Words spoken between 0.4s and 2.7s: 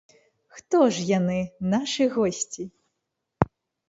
Хто ж яны, нашы госці?